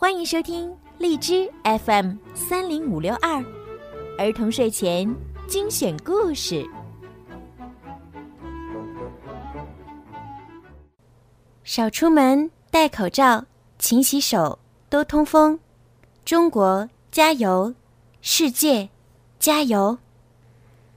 [0.00, 3.44] 欢迎收听荔枝 FM 三零五六二
[4.16, 5.12] 儿童睡前
[5.48, 6.64] 精选故事。
[11.64, 13.46] 少出门，戴口罩，
[13.76, 15.58] 勤洗手，多通风。
[16.24, 17.74] 中国加油，
[18.20, 18.90] 世界
[19.40, 19.98] 加油！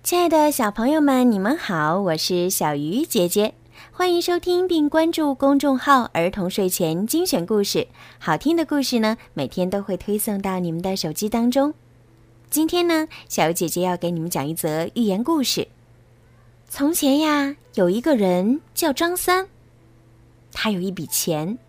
[0.04, 3.56] 亲爱的小朋友们，你们好，我是小鱼姐姐。
[3.94, 7.86] 欢迎收听并关注公众号“儿童睡前精选故事”，
[8.18, 11.74] 好听的故事呢，每天都会推送到你们的手机当中。
[12.50, 15.68] 今天呢，小姐姐要给你们讲一则寓言故事。
[16.70, 19.46] 从前呀，有一个人叫张三，
[20.54, 21.60] 他有一笔钱，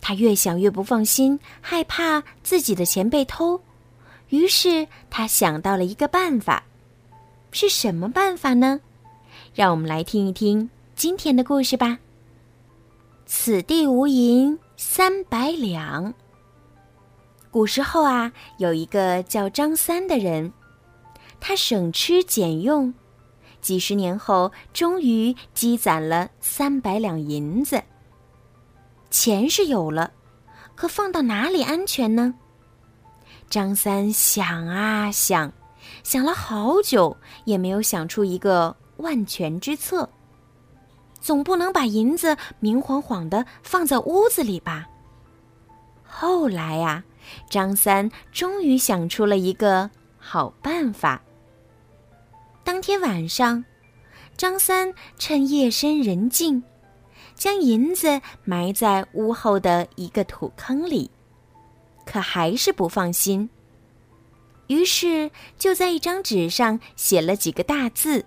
[0.00, 3.60] 他越想越不放心，害怕自己的钱被偷，
[4.30, 6.64] 于是他想到了一个办法。
[7.52, 8.80] 是什么办法呢？
[9.54, 10.68] 让我们来听一听。
[10.98, 11.96] 今天的故事吧。
[13.24, 16.12] 此地无银三百两。
[17.52, 20.52] 古时候啊，有一个叫张三的人，
[21.38, 22.92] 他省吃俭用，
[23.60, 27.80] 几十年后终于积攒了三百两银子。
[29.08, 30.10] 钱是有了，
[30.74, 32.34] 可放到哪里安全呢？
[33.48, 35.52] 张三想啊想，
[36.02, 40.10] 想了好久，也没有想出一个万全之策。
[41.20, 44.88] 总不能把银子明晃晃的放在屋子里吧？
[46.04, 47.04] 后来呀，
[47.50, 51.22] 张三终于想出了一个好办法。
[52.64, 53.64] 当天晚上，
[54.36, 56.62] 张三趁夜深人静，
[57.34, 61.10] 将银子埋在屋后的一个土坑里，
[62.04, 63.48] 可还是不放心。
[64.68, 68.26] 于是就在一张纸上写了几个大字。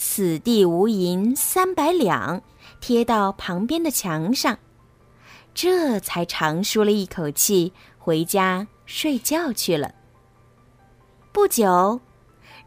[0.00, 2.40] 此地无银三百两，
[2.80, 4.56] 贴到旁边的墙上，
[5.52, 9.92] 这才长舒了一口气，回家睡觉去了。
[11.32, 12.00] 不久，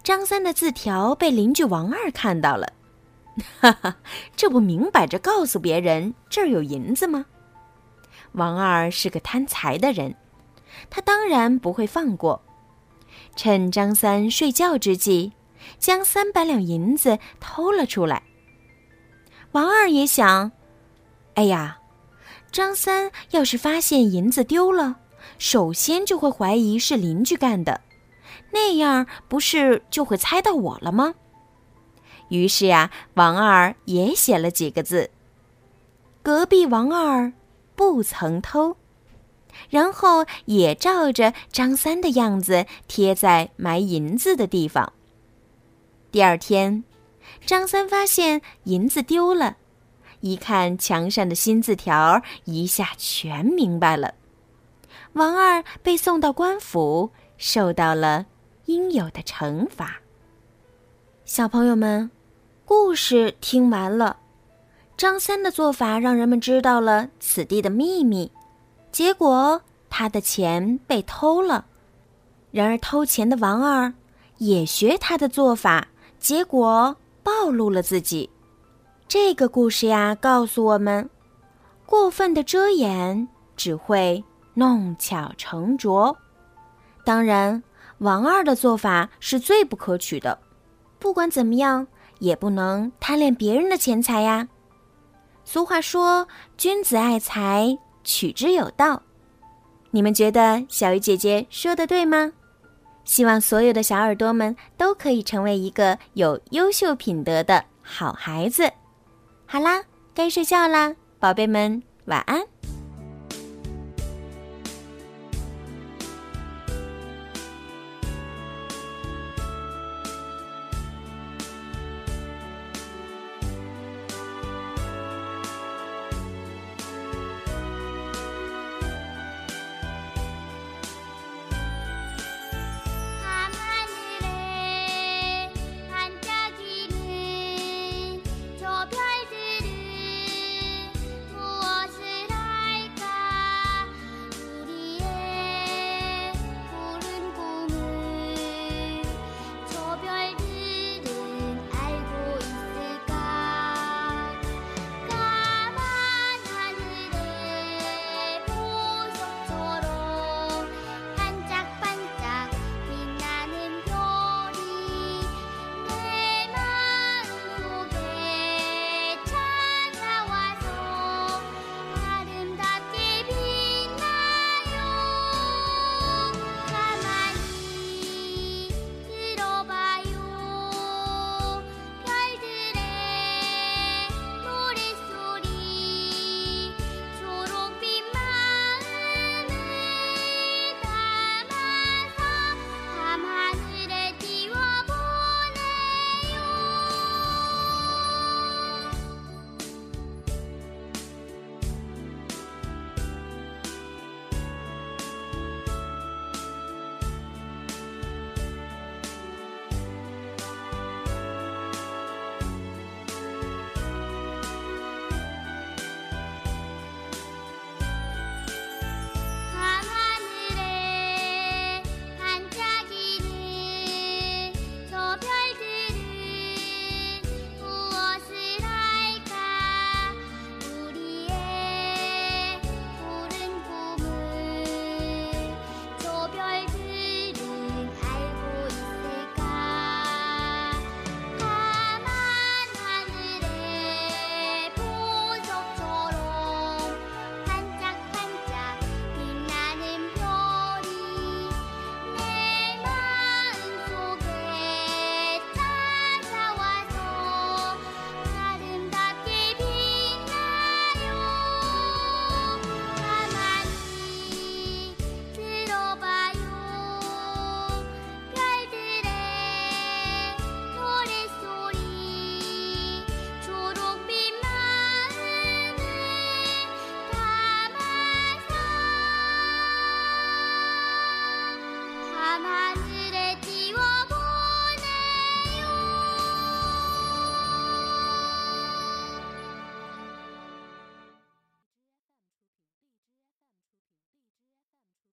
[0.04, 2.74] 张三的字条被邻居王二看到了，
[3.62, 3.96] 哈哈，
[4.36, 7.26] 这不明摆着告诉别人这儿有银子吗？
[8.34, 10.18] 王二是个贪财的人，
[10.90, 12.42] 他当然不会放过，
[13.38, 15.32] 趁张三睡觉之际。
[15.78, 18.24] 将三百两银子偷了出来。
[19.52, 20.52] 王二也想
[21.36, 21.80] ：“哎呀，
[22.52, 24.98] 张三要是发现银子丢了，
[25.38, 27.82] 首先就会怀疑是邻居干的，
[28.52, 31.16] 那样不是就会猜到我了吗？”
[32.30, 35.10] 于是呀，王二也写了几个字
[36.24, 37.34] ：“隔壁王二
[37.76, 38.78] 不曾偷。”
[39.70, 44.94] 然后也照着张三的样子贴在埋银子的地方。
[46.12, 46.84] 第二天，
[47.46, 49.56] 张三发现银子丢了，
[50.20, 54.14] 一看墙上的新字条，一下全明白了。
[55.14, 58.26] 王二被送到官府，受到了
[58.66, 60.02] 应有的惩罚。
[61.24, 62.12] 小朋友们，
[62.66, 64.18] 故事听完了，
[64.98, 68.30] 张三的做法让人们知道了此地的秘密，
[68.92, 71.66] 结果他的钱被偷了。
[72.52, 73.94] 然而偷钱的王二
[74.40, 75.88] 也学他的做法。
[76.22, 78.30] 结果暴露了自己。
[79.08, 81.10] 这个故事呀，告诉我们，
[81.86, 83.28] 过分的遮掩
[83.58, 84.24] 只会
[84.54, 86.16] 弄巧成拙。
[87.04, 87.62] 当然，
[87.98, 90.38] 王二的做法是最不可取的。
[91.00, 91.86] 不管怎么样，
[92.20, 94.48] 也不能贪恋别人的钱财呀。
[95.44, 99.02] 俗话说：“君子爱财，取之有道。”
[99.90, 102.32] 你们觉得小鱼姐姐说的对吗？
[103.04, 108.72] 希望所有的小耳朵们都可以成为一个有优秀品德的好孩子。
[109.46, 112.42] 好啦，该睡觉啦，宝贝们，晚安。